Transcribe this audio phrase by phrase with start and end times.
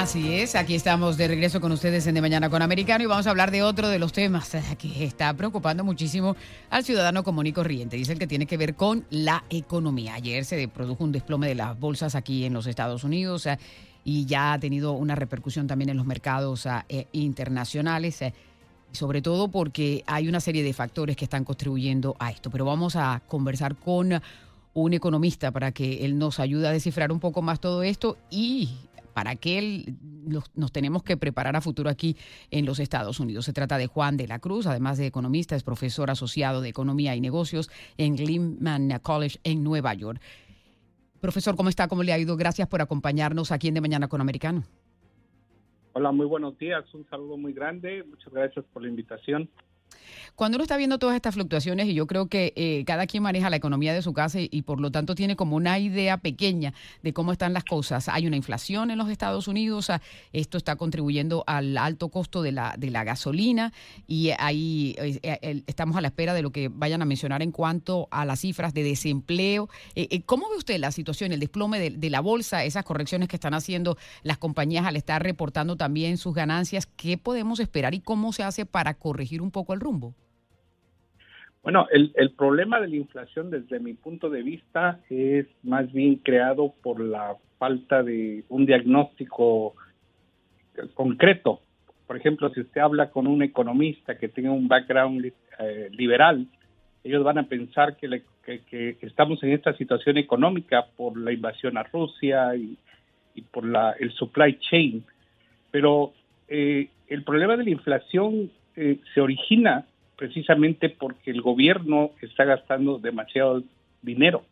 [0.00, 3.26] Así es, aquí estamos de regreso con ustedes en De Mañana con Americano y vamos
[3.26, 6.36] a hablar de otro de los temas que está preocupando muchísimo
[6.70, 7.98] al ciudadano común y corriente.
[7.98, 10.14] Dice el que tiene que ver con la economía.
[10.14, 13.58] Ayer se produjo un desplome de las bolsas aquí en los Estados Unidos eh,
[14.02, 18.32] y ya ha tenido una repercusión también en los mercados eh, internacionales eh,
[18.92, 22.48] sobre todo porque hay una serie de factores que están contribuyendo a esto.
[22.50, 24.18] Pero vamos a conversar con
[24.72, 28.70] un economista para que él nos ayude a descifrar un poco más todo esto y
[29.20, 29.92] para qué
[30.54, 32.16] nos tenemos que preparar a futuro aquí
[32.50, 33.44] en los Estados Unidos.
[33.44, 37.14] Se trata de Juan de la Cruz, además de economista, es profesor asociado de Economía
[37.14, 40.22] y Negocios en Lehman College en Nueva York.
[41.20, 41.86] Profesor, ¿cómo está?
[41.86, 42.34] ¿Cómo le ha ido?
[42.38, 44.64] Gracias por acompañarnos aquí en De Mañana con Americano.
[45.92, 46.82] Hola, muy buenos días.
[46.94, 48.02] Un saludo muy grande.
[48.04, 49.50] Muchas gracias por la invitación.
[50.40, 53.50] Cuando uno está viendo todas estas fluctuaciones, y yo creo que eh, cada quien maneja
[53.50, 57.12] la economía de su casa y, por lo tanto tiene como una idea pequeña de
[57.12, 58.08] cómo están las cosas.
[58.08, 59.90] Hay una inflación en los Estados Unidos,
[60.32, 63.72] esto está contribuyendo al alto costo de la, de la gasolina
[64.06, 67.52] y ahí eh, eh, estamos a la espera de lo que vayan a mencionar en
[67.52, 69.68] cuanto a las cifras de desempleo.
[70.26, 73.54] ¿Cómo ve usted la situación, el desplome de, de la bolsa, esas correcciones que están
[73.54, 76.86] haciendo las compañías al estar reportando también sus ganancias?
[76.86, 80.14] ¿Qué podemos esperar y cómo se hace para corregir un poco el rumbo?
[81.62, 86.72] Bueno, el, problema de la inflación desde mi punto de vista es más bien creado
[86.82, 89.74] por la falta de un diagnóstico
[90.94, 91.60] concreto.
[92.06, 96.46] Por ejemplo, si usted habla con un economista que tenga un background eh, liberal,
[97.04, 98.22] ellos van a pensar que,
[99.02, 102.78] estamos en esta situación económica por la invasión a Rusia y,
[103.34, 105.04] y por la, el supply chain.
[105.70, 106.14] Pero
[106.48, 109.86] eh, el problema de la inflación eh, se origina
[110.16, 113.62] precisamente porque el gobierno está gastando demasiado
[114.02, 114.44] dinero.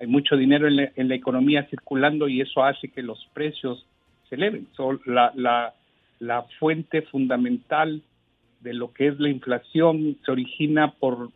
[0.00, 3.86] Hay mucho dinero en la, economía circulando y eso hace que los precios
[4.28, 4.66] se eleven.
[5.06, 5.74] la, la,
[6.18, 8.02] la fuente fundamental
[8.60, 11.30] de lo que es la inflación se origina por,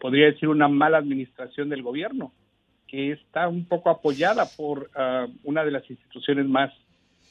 [0.00, 2.32] podría decir, una mala administración del gobierno,
[2.86, 6.72] que está un poco apoyada por ah, una de las instituciones más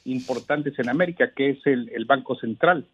[0.04, 2.86] importantes en América, que es el Banco Central.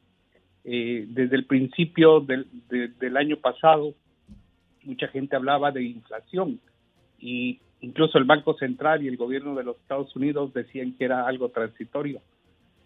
[0.65, 3.95] Eh, desde el principio del, del año pasado,
[4.85, 6.61] mucha gente hablaba de inflación
[7.19, 11.27] y incluso el Banco Central y el gobierno de los Estados Unidos decían que era
[11.27, 12.21] algo transitorio.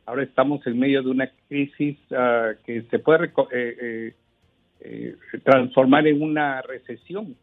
[0.07, 4.15] Ahora estamos en medio de una crisis ah, que se puede eh,
[4.81, 7.37] eh, transformar en una recesión.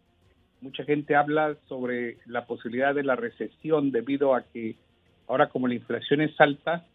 [0.61, 4.75] Mucha gente habla sobre la posibilidad de la recesión debido a que
[5.27, 6.85] ahora como la inflación es alta,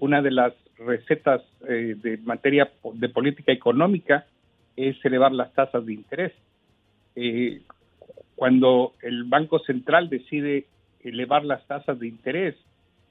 [0.00, 4.26] una de las recetas eh, de materia de política económica
[4.76, 6.32] es elevar las tasas de interés.
[7.16, 7.62] Eh,
[8.34, 10.66] cuando el Banco Central decide
[11.02, 12.56] elevar las tasas de interés,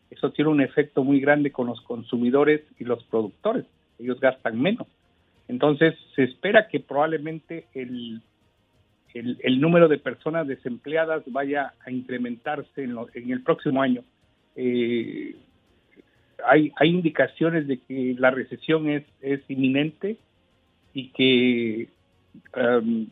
[0.10, 3.66] eso tiene un efecto muy grande con los consumidores y los productores.
[4.00, 4.88] Ellos gastan menos.
[5.48, 8.22] Entonces, se espera que probablemente el,
[9.14, 14.04] el, número de personas desempleadas vaya a incrementarse en, el próximo año.
[14.56, 15.36] Eh,
[16.46, 20.18] hay, hay indicaciones de que la recesión es, es inminente
[20.94, 21.90] y que
[22.56, 23.08] um,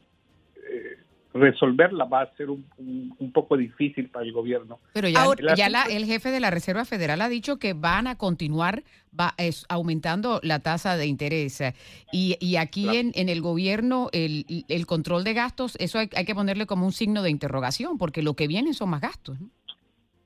[0.57, 0.97] eh,
[1.33, 4.79] resolverla va a ser un, un, poco difícil para el gobierno.
[4.93, 8.84] Pero ya, ya el jefe de la Reserva Federal ha dicho que van a continuar
[9.17, 11.63] va, es, aumentando la tasa de interés.
[12.11, 16.25] Y, y aquí en, en, el gobierno, el, el, control de gastos, eso hay, hay,
[16.25, 19.37] que ponerle como un signo de interrogación, porque lo que viene son más gastos.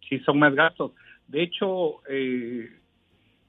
[0.09, 0.91] Sí, son más gastos.
[1.27, 2.69] De hecho, eh,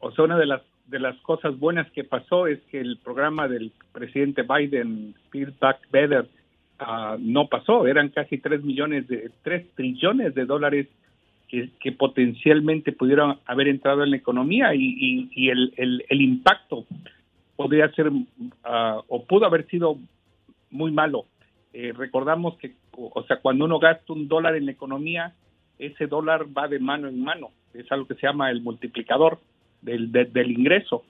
[0.00, 3.48] o sea, una de las de las cosas buenas que pasó es que el programa
[3.48, 6.28] del presidente Biden, Build Back Better,
[6.78, 7.88] ah, no pasó.
[7.88, 10.86] Eran casi tres millones de tres trillones de dólares
[11.48, 16.84] que, potencialmente pudieron haber entrado en la economía y, y, el, el, el, impacto
[17.56, 18.10] podría ser
[18.62, 19.96] ah, o pudo haber sido
[20.70, 21.24] muy malo.
[21.72, 25.34] Eh, recordamos que, o sea, cuando uno gasta un dólar en la economía,
[25.78, 29.38] ese dólar va de mano en mano es algo que se llama el multiplicador
[29.86, 31.04] del, del ingreso.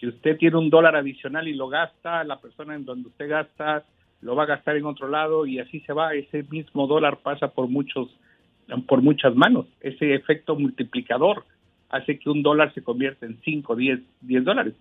[0.00, 3.84] Si usted tiene un dólar adicional y lo gasta, la persona en donde usted gasta
[4.22, 6.14] lo va a gastar en otro lado y así se va.
[6.14, 8.08] Ese mismo dólar pasa por muchos,
[8.86, 9.66] por muchas manos.
[9.80, 11.44] Ese efecto multiplicador
[11.90, 14.74] hace que un dólar se convierta en 5, 10, 10 dólares.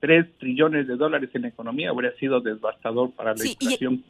[0.00, 4.04] 3 trillones de dólares en la economía habría sido devastador para la inflación.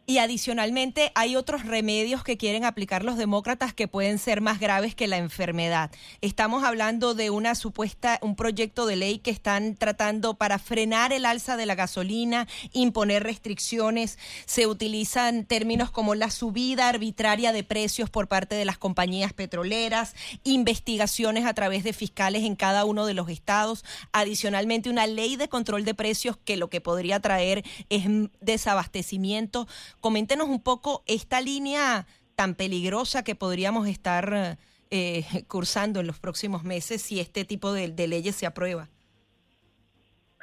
[0.17, 5.07] adicionalmente hay otros remedios que quieren aplicar los demócratas que pueden ser más graves que
[5.07, 5.91] la enfermedad.
[6.21, 11.25] Estamos hablando de una supuesta, un proyecto de ley que están tratando para frenar el
[11.25, 14.17] alza de la gasolina, imponer restricciones.
[14.45, 20.15] Se utilizan términos como la subida arbitraria de precios por parte de las compañías petroleras,
[20.43, 23.85] investigaciones a través de fiscales en cada uno de los estados.
[24.11, 28.03] Adicionalmente, una ley de control de precios que lo que podría traer es
[28.41, 29.67] desabastecimiento
[30.01, 34.57] Coméntenos un poco esta línea tan peligrosa que podríamos estar
[34.89, 38.89] eh, cursando en los próximos meses si este tipo de, leyes se aprueba.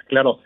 [0.07, 0.39] Claro,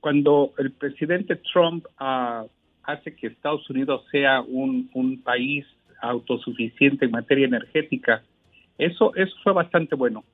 [0.00, 2.44] cuando el presidente Trump ah,
[2.82, 4.90] hace que Estados Unidos sea un,
[5.24, 5.64] país
[6.02, 8.22] autosuficiente en materia energética,
[8.76, 10.24] eso, eso fue bastante bueno.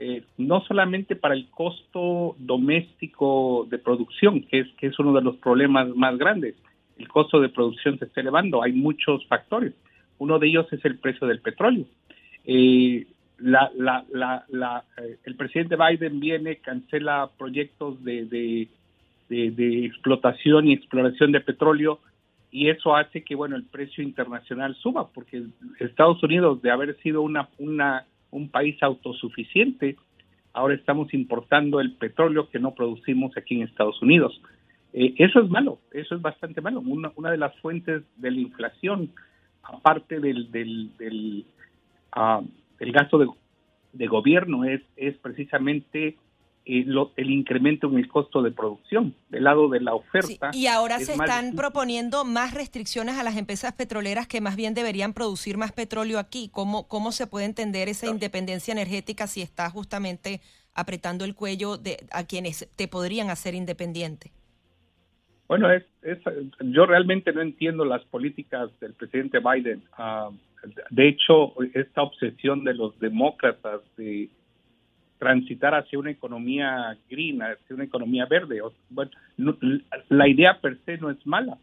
[0.00, 5.88] Eh, no solamente para el costo doméstico de producción, que es uno de los problemas
[5.94, 6.56] más grandes,
[7.02, 8.62] el costo de producción se está elevando.
[8.62, 9.74] Hay muchos factores.
[10.18, 11.84] Uno de ellos es el precio del petróleo.
[12.44, 13.06] Eh,
[13.44, 18.68] eh, el presidente Biden viene, cancela proyectos de,
[19.28, 21.98] de, explotación y exploración de petróleo
[22.52, 25.42] y eso hace que bueno el precio internacional suba porque
[25.80, 29.96] Estados Unidos de haber sido una, una un país autosuficiente
[30.52, 34.38] ahora estamos importando el petróleo que no producimos aquí en Estados Unidos
[34.92, 36.80] eh, eso es malo, eso es bastante malo.
[36.80, 39.10] Una, una de las fuentes de la inflación,
[39.62, 41.46] aparte del, del, del
[42.12, 42.42] ah,
[42.78, 43.26] el gasto de,
[43.92, 46.18] de, gobierno, es, es precisamente
[46.64, 46.86] eh,
[47.16, 50.50] el incremento en el costo de producción del lado de la oferta.
[50.52, 55.14] y ahora se están proponiendo más restricciones a las empresas petroleras que más bien deberían
[55.14, 56.50] producir más petróleo aquí.
[56.52, 60.42] ¿Cómo, cómo se puede entender esa independencia energética si está justamente
[60.74, 64.32] apretando el cuello de, a quienes te podrían hacer independiente?
[65.52, 65.84] Bueno, es,
[66.60, 69.82] yo realmente no entiendo las políticas del presidente Biden.
[69.98, 70.30] Ah,
[70.88, 74.30] de hecho, esta obsesión de los demócratas de
[75.18, 78.62] transitar hacia una economía green, hacia una economía verde,
[80.08, 81.58] la idea per se no es mala,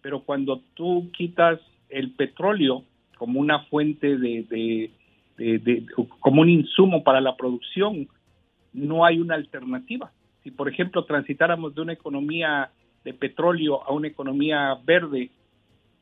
[0.00, 1.58] pero cuando tú quitas
[1.88, 2.84] el petróleo
[3.18, 4.44] como una fuente de,
[5.36, 5.86] de
[6.20, 8.06] como un insumo para la producción,
[8.72, 10.12] no hay una alternativa.
[10.44, 12.70] Si, por ejemplo, transitáramos de una economía
[13.04, 15.30] de petróleo a una economía verde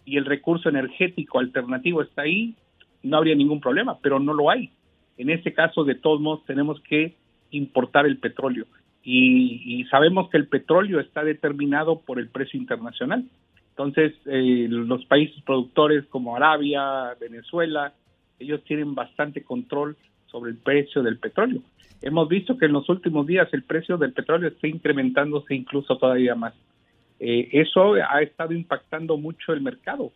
[0.04, 2.54] y el recurso energético alternativo está ahí,
[3.02, 4.70] no habría ningún problema, pero no lo hay.
[5.18, 7.14] En este caso, de todos modos, tenemos que
[7.50, 8.66] importar el petróleo
[9.04, 13.24] y, sabemos que el petróleo está determinado por el precio internacional.
[13.70, 17.92] Entonces, eh, los países productores como Arabia, Venezuela,
[18.38, 19.96] ellos tienen bastante control
[20.26, 21.62] sobre el precio del petróleo.
[22.00, 26.34] Hemos visto que en los últimos días el precio del petróleo está incrementándose incluso todavía
[26.34, 26.54] más.
[27.24, 30.10] Eh, eso ha estado impactando mucho el mercado,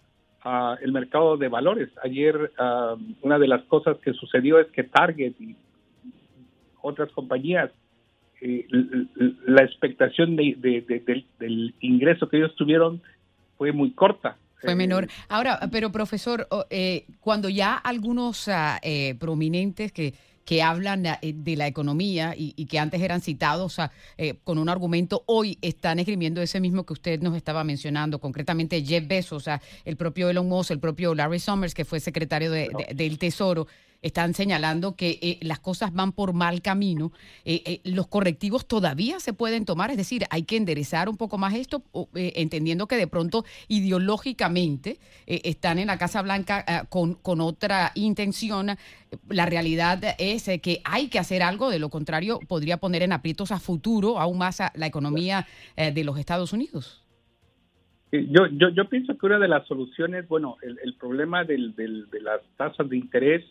[0.45, 1.89] uh, el mercado de valores.
[2.03, 5.55] Ayer uh, una de las cosas que sucedió es que Target y
[6.83, 7.71] otras compañías,
[8.41, 8.67] eh,
[9.47, 10.57] la expectación de,
[11.39, 13.01] del, ingreso que ellos tuvieron
[13.57, 14.37] fue muy corta.
[14.61, 15.05] Fue menor.
[15.05, 16.49] Eh, Ahora, pero profesor,
[17.21, 18.81] cuando ya algunos ah,
[19.21, 20.13] prominentes que
[20.47, 23.79] que hablan eh, de la economía y, que antes eran citados
[24.17, 28.83] eh, con un argumento, hoy están escribiendo ese mismo que usted nos estaba mencionando, concretamente
[28.83, 32.51] Jeff Bezos, o sea, el propio Elon Musk, el propio Larry Summers, que fue secretario
[32.51, 33.67] del Tesoro
[34.07, 37.13] están señalando que eh, las cosas van por mal camino.
[37.45, 41.39] Eh, eh, los correctivos todavía se pueden tomar, es decir, hay que enderezar un poco
[41.39, 41.83] más esto,
[42.15, 48.77] entendiendo que de pronto ideológicamente están en la Casa Blanca con, con otra intención.
[49.29, 53.51] La realidad es que hay que hacer algo, de lo contrario podría poner en aprietos
[53.51, 55.47] a futuro aún más a la economía
[55.77, 57.03] de los Estados Unidos.
[58.13, 62.89] Yo, yo, pienso que una de las soluciones, bueno, el, problema del, de las tasas
[62.89, 63.45] de interés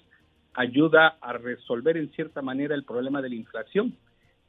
[0.55, 3.95] ayuda a resolver en cierta manera el problema de la inflación,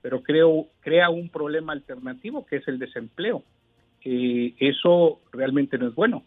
[0.03, 3.43] pero creo crea un problema alternativo que es el desempleo.
[4.03, 6.23] Eso realmente no es bueno.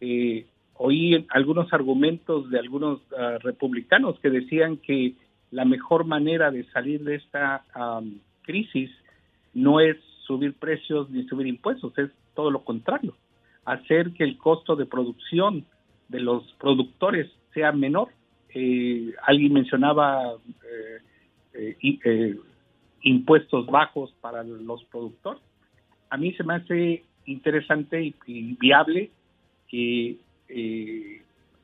[0.00, 5.14] Eh, oí algunos argumentos de algunos ah, republicanos que decían que
[5.52, 7.64] la mejor manera de salir de esta
[8.42, 8.90] crisis
[9.54, 9.96] no es
[10.26, 13.16] subir precios ni subir impuestos, es todo lo contrario,
[13.64, 15.64] hacer que el costo de producción
[16.08, 18.08] de los productores sea menor
[18.54, 20.34] Eh, alguien mencionaba
[23.02, 25.42] impuestos bajos para los productores.
[26.10, 29.10] A mí se me hace interesante y, viable
[29.68, 30.18] que,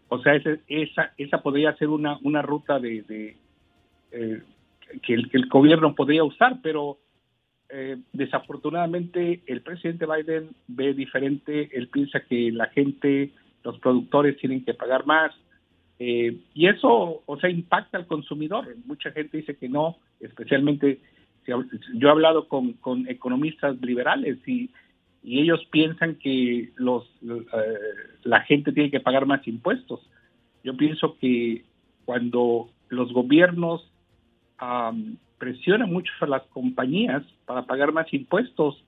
[0.08, 3.36] o sea, esa, esa podría ser una, una ruta de,
[4.10, 6.98] que, el, que el gobierno podría usar, pero
[7.68, 13.32] eh, desafortunadamente el presidente Biden ve diferente, él piensa que la gente,
[13.64, 15.32] los productores tienen que pagar más
[15.98, 18.74] eh, y eso, o sea, impacta al consumidor.
[18.84, 21.00] Mucha gente dice que no, especialmente
[21.46, 24.70] yo he hablado con, con economistas liberales y,
[25.28, 27.48] ellos piensan que los eh,
[28.22, 29.98] la gente tiene que pagar más impuestos.
[30.62, 31.64] Yo pienso que
[32.04, 33.90] cuando los gobiernos
[35.36, 38.84] presiona mucho a las compañías para pagar más impuestos,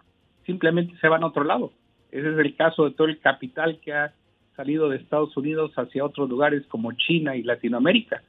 [0.47, 1.73] simplemente se van a otro lado.
[2.13, 4.15] Ese es el caso de todo el capital que ha
[4.59, 8.25] salido de Estados Unidos hacia otros lugares como China y Latinoamérica.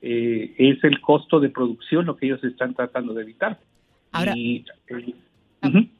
[0.00, 3.58] Eh, es el costo de producción lo que ellos están tratando de evitar.
[4.10, 5.14] Ahora, y, eh,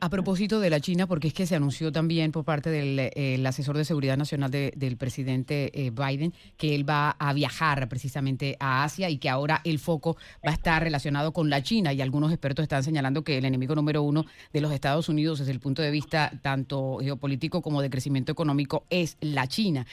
[0.01, 3.43] a, propósito de la China, porque es que se anunció también por parte del eh,
[3.47, 8.85] asesor de seguridad nacional del presidente eh, Biden que él va a viajar precisamente a
[8.85, 10.17] Asia y que ahora el foco
[10.47, 13.75] va a estar relacionado con la China y algunos expertos están señalando que el enemigo
[13.75, 17.91] número uno de los Estados Unidos desde el punto de vista tanto geopolítico como de
[17.91, 19.87] crecimiento económico es la China.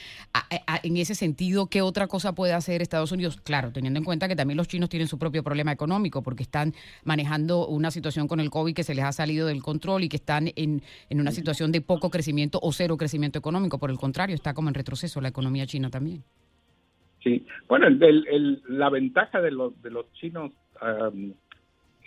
[0.82, 3.38] en ese sentido, ¿qué otra cosa puede hacer Estados Unidos?
[3.42, 6.74] Claro, teniendo en cuenta que también los chinos tienen su propio problema económico porque están
[7.04, 10.16] manejando una situación con el COVID que se les ha salido del control y que
[10.16, 13.78] están en, en una situación de poco crecimiento o cero crecimiento económico.
[13.78, 16.22] Por el contrario, está como en retroceso la economía china también.
[17.22, 20.52] Sí, bueno, el, la ventaja de los, de los chinos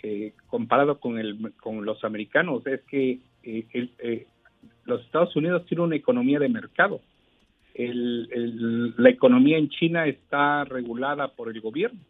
[0.02, 4.26] eh, comparado con, el, con los americanos es que eh, eh,
[4.84, 7.00] los Estados Unidos tienen una economía de mercado.
[7.74, 12.00] la economía en China está regulada por el gobierno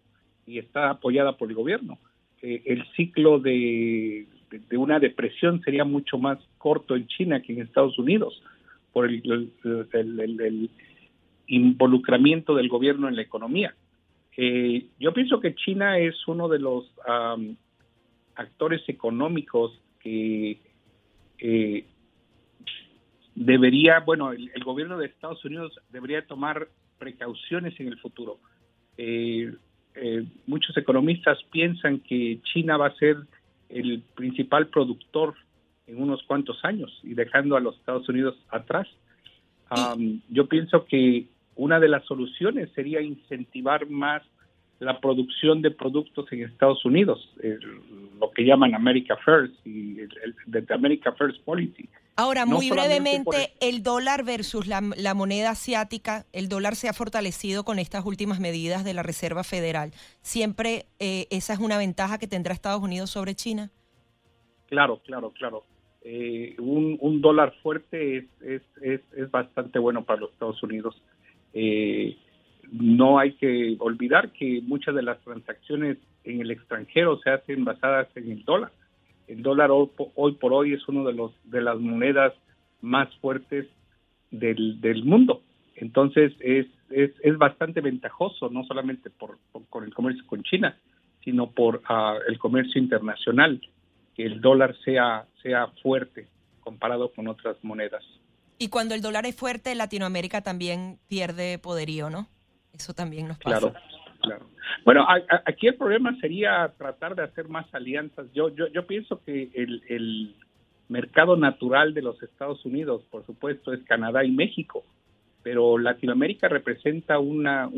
[0.46, 1.98] y está apoyada por el gobierno.
[2.42, 4.26] el ciclo de
[4.58, 8.42] de, una depresión sería mucho más corto en China que en Estados Unidos
[8.92, 10.70] por el,
[11.48, 13.74] involucramiento del gobierno en la economía.
[14.36, 16.90] Eh, yo pienso que China es uno de los
[18.34, 20.58] actores económicos que
[21.38, 21.84] eh,
[23.34, 28.38] debería, bueno, el, gobierno de Estados Unidos debería tomar precauciones en el futuro.
[28.96, 29.52] Eh,
[30.46, 33.16] muchos economistas piensan que China va a ser
[33.68, 35.34] el principal productor
[35.86, 38.88] en unos cuantos años y dejando a los Estados Unidos atrás.
[40.28, 44.22] yo pienso que una de las soluciones sería incentivar más
[44.78, 47.30] la producción de productos en Estados Unidos,
[48.20, 51.88] lo que llaman America First y el, America First Policy.
[52.16, 53.82] Ahora, muy brevemente, el...
[53.82, 54.80] dólar versus la,
[55.14, 59.92] moneda asiática, el dólar se ha fortalecido con estas últimas medidas de la Reserva Federal.
[60.22, 63.70] ¿Siempre eh, esa es una ventaja que tendrá Estados Unidos sobre China?
[64.66, 65.64] Claro, claro, claro.
[66.02, 68.24] Eh, un, dólar fuerte es,
[68.80, 71.02] es, es, bastante bueno para los Estados Unidos.
[71.52, 72.16] Eh,
[72.72, 78.08] no hay que olvidar que muchas de las transacciones en el extranjero se hacen basadas
[78.16, 78.72] en el dólar
[79.28, 82.32] el dólar hoy, por hoy es uno de los de las monedas
[82.80, 83.66] más fuertes
[84.30, 85.42] del, del mundo.
[85.74, 90.78] Entonces es, es, es, bastante ventajoso, no solamente por, con el comercio con China,
[91.24, 93.60] sino por ah, el comercio internacional,
[94.14, 96.28] que el dólar sea, sea fuerte
[96.60, 98.02] comparado con otras monedas.
[98.58, 102.26] Y cuando el dólar es fuerte, Latinoamérica también pierde poderío, ¿no?
[102.76, 103.58] Eso también nos pasa.
[103.58, 103.74] Claro,
[104.20, 104.46] claro.
[104.84, 105.06] Bueno,
[105.44, 108.26] aquí el problema sería tratar de hacer más alianzas.
[108.32, 110.34] Yo, yo, yo pienso que el,
[110.88, 114.84] mercado natural de los Estados Unidos, por supuesto, es Canadá y México,
[115.42, 117.68] pero Latinoamérica representa una,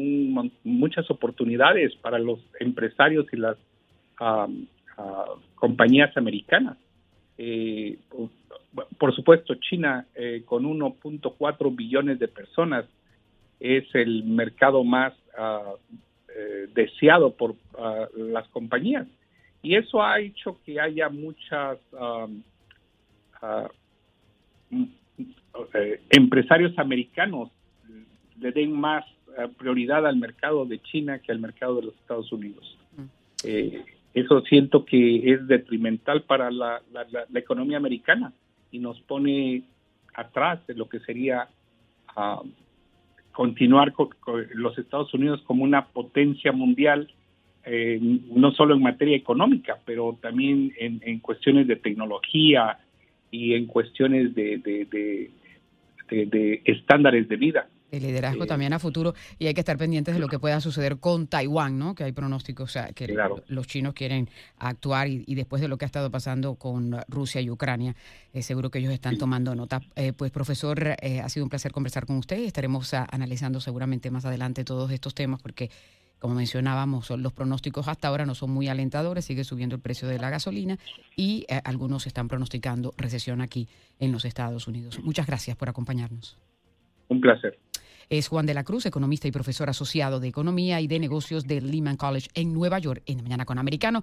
[0.62, 3.56] muchas oportunidades para los empresarios y las
[5.54, 6.76] compañías americanas.
[7.38, 7.96] Eh,
[8.98, 12.84] por supuesto, China, eh, con 1.4 billones de personas,
[13.60, 15.76] es el mercado más uh,
[16.38, 19.06] eh, deseado por ah, las compañías.
[19.60, 22.28] Y eso ha hecho que haya muchas ah,
[24.70, 24.84] mm,
[25.74, 27.50] eh, empresarios americanos
[28.40, 29.04] le den más
[29.36, 32.78] ah, prioridad al mercado de China que al mercado de los Estados Unidos.
[32.96, 33.04] Mm.
[33.44, 33.84] Eh,
[34.14, 38.32] eso siento que es detrimental para la, la, economía americana
[38.70, 39.64] y nos pone
[40.14, 41.48] atrás de lo que sería
[43.38, 44.08] continuar con,
[44.54, 47.08] los Estados Unidos como una potencia mundial,
[47.64, 52.80] eh, no solo en materia económica, pero también en, cuestiones de tecnología
[53.30, 54.58] y en cuestiones de,
[56.10, 57.68] de, estándares de vida.
[57.90, 60.98] De liderazgo también a futuro y hay que estar pendientes de lo que pueda suceder
[60.98, 61.94] con Taiwán, ¿no?
[61.94, 63.16] Que hay pronósticos, o sea, que
[63.46, 64.28] los chinos quieren
[64.58, 67.94] actuar y, después de lo que ha estado pasando con Rusia y Ucrania,
[68.32, 69.80] eh, seguro que ellos están tomando nota.
[69.96, 73.60] Eh, pues profesor, eh, ha sido un placer conversar con usted y estaremos ah, analizando
[73.60, 75.70] seguramente más adelante todos estos temas porque
[76.18, 80.18] como mencionábamos, los pronósticos hasta ahora no son muy alentadores, sigue subiendo el precio de
[80.18, 80.76] la gasolina
[81.14, 83.68] y algunos están pronosticando recesión aquí
[84.00, 84.98] en los Estados Unidos.
[85.04, 86.36] Muchas gracias por acompañarnos.
[87.08, 87.56] Un placer.
[88.10, 91.70] Es Juan de la Cruz, economista y profesor asociado de Economía y de Negocios del
[91.70, 94.02] Lehman College en Nueva York, en Mañana con Americano.